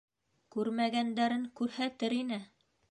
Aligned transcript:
Күрмәгәндәрен 0.55 1.47
күрһәтер 1.61 2.19
ине! 2.23 2.43